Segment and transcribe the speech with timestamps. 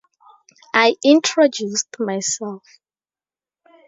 [0.73, 2.63] I introduced myself.